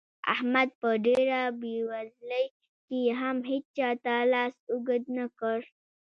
احمد 0.33 0.69
په 0.81 0.89
ډېره 1.05 1.39
بېوزلۍ 1.61 2.45
کې 2.87 3.01
هم 3.19 3.37
هيچا 3.49 3.89
ته 4.03 4.15
لاس 4.33 4.55
اوږد 4.71 5.03
نه 5.17 5.25
کړ. 5.39 5.59